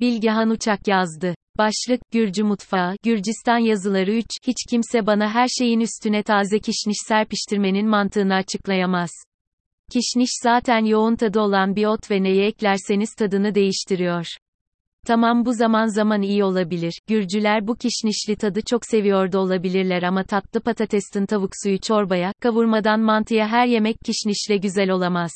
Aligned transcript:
Bilgehan 0.00 0.50
Uçak 0.50 0.88
yazdı. 0.88 1.34
Başlık, 1.58 2.00
Gürcü 2.12 2.44
Mutfağı, 2.44 2.96
Gürcistan 3.04 3.58
yazıları 3.58 4.12
3, 4.12 4.26
hiç 4.46 4.56
kimse 4.70 5.06
bana 5.06 5.34
her 5.34 5.48
şeyin 5.48 5.80
üstüne 5.80 6.22
taze 6.22 6.58
kişniş 6.58 6.96
serpiştirmenin 7.08 7.88
mantığını 7.88 8.34
açıklayamaz. 8.34 9.10
Kişniş 9.92 10.30
zaten 10.42 10.84
yoğun 10.84 11.16
tadı 11.16 11.40
olan 11.40 11.76
bir 11.76 11.86
ot 11.86 12.10
ve 12.10 12.22
neyi 12.22 12.42
eklerseniz 12.42 13.14
tadını 13.14 13.54
değiştiriyor. 13.54 14.26
Tamam 15.06 15.44
bu 15.44 15.52
zaman 15.54 15.86
zaman 15.86 16.22
iyi 16.22 16.44
olabilir. 16.44 17.00
Gürcüler 17.08 17.66
bu 17.66 17.76
kişnişli 17.76 18.36
tadı 18.36 18.60
çok 18.70 18.86
seviyor 18.86 19.32
da 19.32 19.38
olabilirler 19.38 20.02
ama 20.02 20.24
tatlı 20.24 20.60
patatesin 20.60 21.26
tavuk 21.26 21.50
suyu 21.62 21.78
çorbaya, 21.80 22.32
kavurmadan 22.40 23.00
mantıya 23.00 23.48
her 23.48 23.66
yemek 23.66 23.96
kişnişle 24.04 24.56
güzel 24.56 24.90
olamaz. 24.90 25.32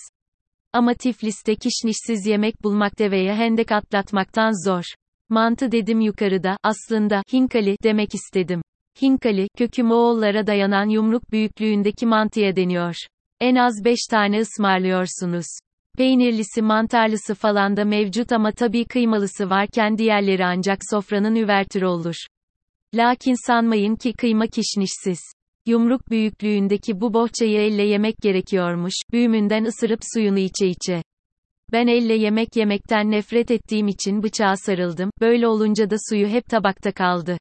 Ama 0.75 0.95
Tiflis'te 0.95 1.55
kişnişsiz 1.55 2.27
yemek 2.27 2.63
bulmak 2.63 2.99
deveye 2.99 3.35
hendek 3.35 3.73
atlatmaktan 3.73 4.67
zor. 4.67 4.85
Mantı 5.29 5.73
dedim 5.73 6.01
yukarıda, 6.01 6.57
aslında, 6.63 7.23
hinkali, 7.33 7.77
demek 7.83 8.15
istedim. 8.15 8.63
Hinkali, 9.03 9.49
kökü 9.59 9.83
Moğollara 9.83 10.47
dayanan 10.47 10.89
yumruk 10.89 11.33
büyüklüğündeki 11.33 12.07
mantıya 12.07 12.57
deniyor. 12.57 12.95
En 13.41 13.55
az 13.55 13.85
5 13.85 13.99
tane 14.11 14.41
ısmarlıyorsunuz. 14.41 15.47
Peynirlisi 15.99 16.63
mantarlısı 16.63 17.35
falan 17.35 17.77
da 17.77 17.85
mevcut 17.85 18.33
ama 18.33 18.53
tabii 18.53 18.85
kıymalısı 18.85 19.51
varken 19.51 19.99
diğerleri 19.99 20.45
ancak 20.45 20.79
sofranın 20.91 21.35
üvertürü 21.35 21.87
olur. 21.87 22.17
Lakin 22.95 23.47
sanmayın 23.47 23.97
ki 23.97 24.13
kıyma 24.13 24.47
kişnişsiz. 24.47 25.34
Yumruk 25.67 26.11
büyüklüğündeki 26.11 27.01
bu 27.01 27.15
bohçayı 27.15 27.61
elle 27.61 27.83
yemek 27.83 28.17
gerekiyormuş, 28.23 28.95
büyümünden 29.13 29.65
ısırıp 29.65 30.01
suyunu 30.15 30.39
içe 30.39 30.67
içe. 30.67 31.03
Ben 31.73 31.87
elle 31.87 32.15
yemek 32.15 32.57
yemekten 32.57 33.11
nefret 33.11 33.51
ettiğim 33.51 33.89
için 33.89 34.23
bıçağa 34.23 34.57
sarıldım, 34.57 35.11
böyle 35.21 35.49
olunca 35.49 35.91
da 35.91 35.97
suyu 36.09 36.29
hep 36.29 36.45
tabakta 36.47 36.93
kaldı. 36.93 37.39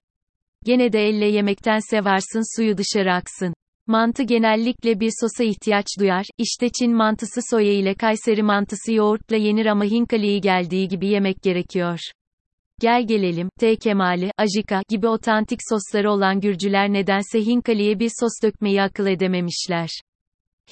Gene 0.66 0.94
de 0.94 1.08
elle 1.08 1.26
yemektense 1.26 2.04
varsın 2.04 2.58
suyu 2.58 2.78
dışarı 2.78 3.14
aksın. 3.14 3.54
Mantı 3.88 4.24
genellikle 4.24 5.00
bir 5.00 5.12
sosa 5.22 5.44
ihtiyaç 5.44 5.86
duyar, 6.00 6.26
işte 6.38 6.70
Çin 6.80 6.92
mantısı 6.96 7.40
soya 7.52 7.74
ile 7.74 7.96
Kayseri 7.96 8.44
mantısı 8.44 8.94
yoğurtla 8.94 9.36
yenir 9.36 9.66
ama 9.66 9.84
Hinkali'yi 9.84 10.42
geldiği 10.42 10.88
gibi 10.88 11.08
yemek 11.08 11.42
gerekiyor. 11.42 12.00
Gel 12.84 13.08
gelelim, 13.08 13.50
T. 13.60 13.76
Kemali, 13.76 14.32
Ajika 14.38 14.82
gibi 14.90 15.08
otantik 15.08 15.60
sosları 15.70 16.12
olan 16.12 16.40
Gürcüler 16.40 16.94
nedense 16.94 17.46
Hinkali'ye 17.46 18.00
bir 18.00 18.12
sos 18.20 18.32
dökmeyi 18.44 18.82
akıl 18.82 19.08
edememişler. 19.08 19.90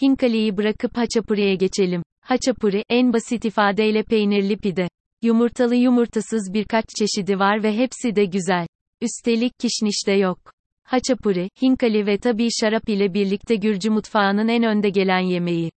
Hinkali'yi 0.02 0.58
bırakıp 0.58 0.98
haçapuriye 0.98 1.56
geçelim. 1.56 2.04
Haçapuri, 2.22 2.84
en 2.90 3.14
basit 3.14 3.46
ifadeyle 3.46 4.04
peynirli 4.04 4.58
pide. 4.58 4.90
Yumurtalı 5.22 5.76
yumurtasız 5.76 6.54
birkaç 6.54 6.86
çeşidi 7.00 7.40
var 7.40 7.64
ve 7.64 7.78
hepsi 7.78 8.16
de 8.16 8.26
güzel. 8.26 8.68
Üstelik 9.02 9.60
kişniş 9.60 10.08
de 10.08 10.12
yok. 10.12 10.40
Haçapuri, 10.84 11.50
hinkali 11.62 12.06
ve 12.06 12.18
tabii 12.18 12.50
şarap 12.62 12.90
ile 12.90 13.14
birlikte 13.14 13.56
Gürcü 13.56 13.90
mutfağının 13.90 14.48
en 14.48 14.64
önde 14.64 14.90
gelen 14.90 15.20
yemeği. 15.20 15.72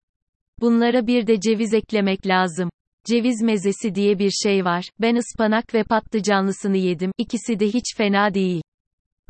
Bunlara 0.62 1.08
bir 1.08 1.28
de 1.28 1.40
ceviz 1.40 1.74
eklemek 1.74 2.28
lazım. 2.28 2.70
Ceviz 3.06 3.42
mezesi 3.42 3.96
diye 3.96 4.20
bir 4.20 4.32
şey 4.32 4.66
var. 4.66 4.90
Ben 5.02 5.16
ıspanak 5.16 5.74
ve 5.74 5.84
patlıcanlısını 5.84 6.78
yedim. 6.78 7.12
İkisi 7.18 7.60
de 7.60 7.68
hiç 7.68 7.96
fena 7.98 8.34
değil. 8.34 8.62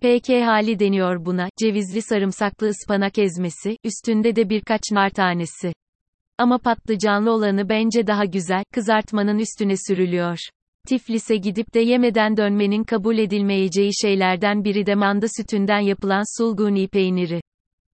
PK 0.02 0.30
hali 0.30 0.80
deniyor 0.80 1.26
buna. 1.26 1.50
Cevizli 1.60 2.02
sarımsaklı 2.02 2.68
ıspanak 2.68 3.18
ezmesi, 3.18 3.78
üstünde 3.84 4.36
de 4.36 4.50
birkaç 4.50 4.82
nar 4.92 5.10
tanesi. 5.10 5.74
Ama 6.38 6.58
patlıcanlı 6.58 7.32
olanı 7.32 7.70
bence 7.70 8.08
daha 8.08 8.26
güzel, 8.26 8.64
kızartmanın 8.74 9.40
üstüne 9.40 9.76
sürülüyor. 9.88 10.38
Tiflis'e 10.88 11.36
gidip 11.36 11.74
de 11.74 11.80
yemeden 11.80 12.38
dönmenin 12.38 12.84
kabul 12.84 13.18
edilmeyeceği 13.18 13.92
şeylerden 14.02 14.64
biri 14.64 14.86
de 14.86 14.96
manda 14.96 15.28
sütünden 15.38 15.80
yapılan 15.80 16.38
sulguni 16.38 16.88
peyniri. 16.88 17.42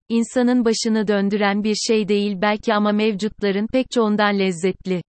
İnsanın 0.08 0.64
başını 0.64 1.08
döndüren 1.08 1.64
bir 1.64 1.74
şey 1.74 2.08
değil 2.08 2.36
belki 2.42 2.74
ama 2.74 2.92
mevcutların 2.92 3.66
pek 3.66 3.90
çoğundan 3.90 4.38
lezzetli. 4.38 5.02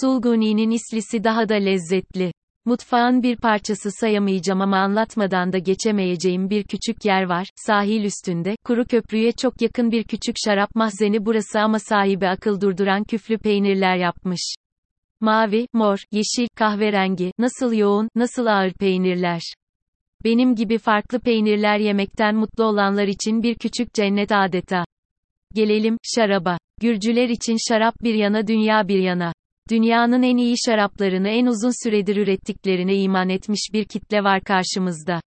Sulguni'nin 0.00 0.70
islisi 0.70 1.24
daha 1.24 1.48
da 1.48 1.54
lezzetli. 1.54 2.32
Mutfağın 2.64 3.22
bir 3.22 3.36
parçası 3.36 3.90
sayamayacağım 3.90 4.60
ama 4.60 4.78
anlatmadan 4.78 5.52
da 5.52 5.58
geçemeyeceğim 5.58 6.50
bir 6.50 6.64
küçük 6.64 7.04
yer 7.04 7.22
var, 7.22 7.48
sahil 7.56 8.04
üstünde, 8.04 8.56
kuru 8.64 8.84
köprüye 8.84 9.32
çok 9.32 9.62
yakın 9.62 9.90
bir 9.90 10.04
küçük 10.04 10.36
şarap 10.44 10.74
mahzeni 10.74 11.26
burası 11.26 11.60
ama 11.60 11.78
sahibi 11.78 12.28
akıl 12.28 12.60
durduran 12.60 13.04
küflü 13.04 13.38
peynirler 13.38 13.96
yapmış. 13.96 14.54
Mavi, 15.20 15.66
mor, 15.72 15.98
yeşil, 16.12 16.48
kahverengi, 16.56 17.32
nasıl 17.38 17.72
yoğun, 17.72 18.08
nasıl 18.14 18.46
ağır 18.46 18.72
peynirler. 18.72 19.42
Benim 20.24 20.54
gibi 20.54 20.78
farklı 20.78 21.20
peynirler 21.20 21.78
yemekten 21.78 22.36
mutlu 22.36 22.64
olanlar 22.64 23.06
için 23.08 23.42
bir 23.42 23.54
küçük 23.54 23.94
cennet 23.94 24.32
adeta. 24.32 24.84
Gelelim, 25.54 25.96
şaraba. 26.02 26.58
Gürcüler 26.80 27.28
için 27.28 27.56
şarap 27.68 27.94
bir 28.02 28.14
yana 28.14 28.46
dünya 28.46 28.88
bir 28.88 28.98
yana. 28.98 29.32
Dünyanın 29.70 30.22
en 30.22 30.36
iyi 30.36 30.54
şaraplarını 30.66 31.28
en 31.28 31.46
uzun 31.46 31.84
süredir 31.84 32.16
ürettiklerine 32.16 32.94
iman 32.94 33.28
etmiş 33.28 33.70
bir 33.72 33.84
kitle 33.84 34.24
var 34.24 34.40
karşımızda. 34.40 35.20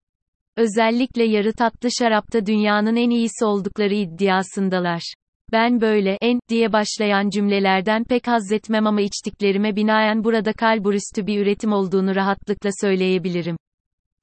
Özellikle 0.57 1.23
yarı 1.23 1.53
tatlı 1.53 1.89
şarapta 1.99 2.45
dünyanın 2.45 2.95
en 2.95 3.09
iyisi 3.09 3.45
oldukları 3.45 3.93
iddiasındalar. 3.93 5.13
Ben 5.51 5.81
böyle, 5.81 6.17
en, 6.21 6.39
diye 6.49 6.73
başlayan 6.73 7.29
cümlelerden 7.29 8.03
pek 8.03 8.27
haz 8.27 8.51
etmem 8.51 8.87
ama 8.87 9.01
içtiklerime 9.01 9.75
binaen 9.75 10.23
burada 10.23 10.53
kalburüstü 10.53 11.27
bir 11.27 11.41
üretim 11.41 11.73
olduğunu 11.73 12.15
rahatlıkla 12.15 12.69
söyleyebilirim. 12.81 13.57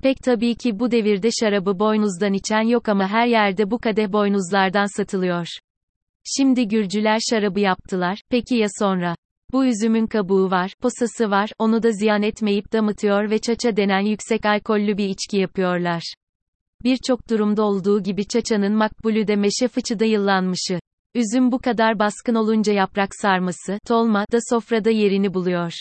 Pek 0.02 0.16
tabii 0.16 0.54
ki 0.54 0.78
bu 0.78 0.90
devirde 0.90 1.28
şarabı 1.40 1.78
boynuzdan 1.78 2.32
içen 2.32 2.62
yok 2.62 2.88
ama 2.88 3.08
her 3.08 3.26
yerde 3.26 3.70
bu 3.70 3.78
kadeh 3.78 4.12
boynuzlardan 4.12 4.96
satılıyor. 4.96 5.46
Şimdi 6.36 6.68
Gürcüler 6.68 7.18
şarabı 7.30 7.60
yaptılar, 7.60 8.20
peki 8.30 8.54
ya 8.56 8.68
sonra? 8.78 9.16
Bu 9.56 9.66
üzümün 9.66 10.06
kabuğu 10.06 10.50
var, 10.50 10.72
posası 10.82 11.30
var, 11.30 11.50
onu 11.58 11.82
da 11.82 11.90
ziyan 11.90 12.22
etmeyip 12.22 12.72
damıtıyor 12.72 13.30
ve 13.30 13.38
çaça 13.38 13.76
denen 13.76 14.00
yüksek 14.00 14.46
alkollü 14.46 14.98
bir 14.98 15.08
içki 15.08 15.38
yapıyorlar. 15.38 16.14
Birçok 16.84 17.30
durumda 17.30 17.62
olduğu 17.62 18.02
gibi 18.02 18.26
çaçanın 18.26 18.72
makbulü 18.72 19.26
de 19.26 19.36
meşe 19.36 19.68
fıçıda 19.68 20.04
yıllanmışı. 20.04 20.80
Üzüm 21.14 21.52
bu 21.52 21.58
kadar 21.58 21.98
baskın 21.98 22.34
olunca 22.34 22.72
yaprak 22.72 23.08
sarması, 23.22 23.78
tolma, 23.86 24.24
da 24.32 24.38
sofrada 24.50 24.90
yerini 24.90 25.34
buluyor. 25.34 25.72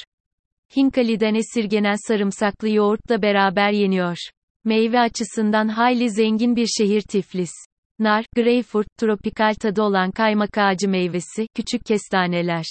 Hinkali'den 0.75 1.35
esirgenen 1.35 2.07
sarımsaklı 2.07 2.69
yoğurtla 2.69 3.21
beraber 3.21 3.71
yeniyor. 3.71 4.17
Meyve 4.65 4.99
açısından 4.99 5.67
hayli 5.67 6.09
zengin 6.09 6.55
bir 6.55 6.67
şehir 6.67 7.01
Tiflis. 7.01 7.51
Nar, 7.99 8.25
greyfurt, 8.35 8.87
tropikal 8.97 9.53
tadı 9.53 9.81
olan 9.81 10.11
kaymak 10.11 10.57
ağacı 10.57 10.89
meyvesi, 10.89 11.47
küçük 11.55 11.85
kestaneler. 11.85 12.65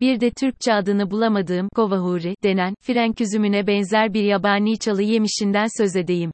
Bir 0.00 0.20
de 0.20 0.30
Türkçe 0.30 0.74
adını 0.74 1.10
bulamadığım, 1.10 1.68
kovahuri, 1.74 2.34
denen, 2.42 2.74
frenk 2.80 3.20
üzümüne 3.20 3.66
benzer 3.66 4.14
bir 4.14 4.22
yabani 4.22 4.78
çalı 4.78 5.02
yemişinden 5.02 5.66
söz 5.78 5.96
edeyim. 5.96 6.30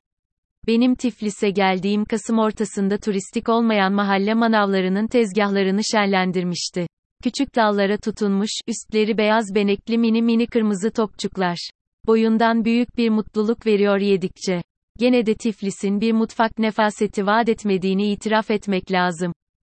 Benim 0.67 0.95
Tiflis'e 0.95 1.51
geldiğim 1.51 2.05
Kasım 2.05 2.39
ortasında 2.39 2.99
turistik 2.99 3.49
olmayan 3.49 3.93
mahalle 3.93 4.35
manavlarının 4.35 5.07
tezgahlarını 5.07 5.81
şenlendirmişti. 5.93 6.87
Küçük 7.23 7.57
dallara 7.57 7.97
tutunmuş, 7.97 8.51
üstleri 8.69 9.19
beyaz 9.19 9.55
benekli 9.55 9.99
mini 9.99 10.23
mini 10.23 10.47
kırmızı 10.47 10.91
topçuklar. 10.91 11.71
Boyundan 12.07 12.65
büyük 12.65 12.97
bir 12.99 13.11
mutluluk 13.11 13.67
veriyor 13.67 13.99
yedikçe. 13.99 14.63
Gene 14.99 15.27
de 15.27 15.35
Tiflis'in 15.35 16.01
bir 16.01 16.13
mutfak 16.13 16.59
nefaseti 16.59 17.27
vaat 17.27 17.49
etmediğini 17.49 18.13
itiraf 18.13 18.51
etmek 18.51 18.93
lazım. 18.93 19.33